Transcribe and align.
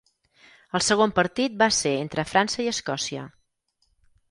El 0.79 0.83
segon 0.85 1.13
partit 1.19 1.59
va 1.59 1.69
ser 1.81 1.93
entre 2.05 2.27
França 2.33 2.67
i 2.67 2.69
Escòcia. 2.75 3.29